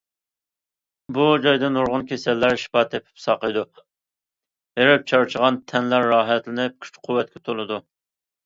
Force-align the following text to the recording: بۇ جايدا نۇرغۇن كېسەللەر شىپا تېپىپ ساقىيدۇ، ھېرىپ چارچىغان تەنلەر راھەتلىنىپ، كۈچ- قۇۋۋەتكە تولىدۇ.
بۇ 1.17 1.25
جايدا 1.43 1.69
نۇرغۇن 1.73 2.05
كېسەللەر 2.11 2.57
شىپا 2.63 2.83
تېپىپ 2.93 3.23
ساقىيدۇ، 3.25 3.65
ھېرىپ 4.81 5.07
چارچىغان 5.13 5.61
تەنلەر 5.73 6.11
راھەتلىنىپ، 6.15 6.79
كۈچ- 6.87 6.99
قۇۋۋەتكە 7.05 7.45
تولىدۇ. 7.51 7.81